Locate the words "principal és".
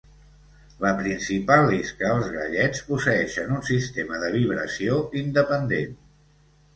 0.99-1.91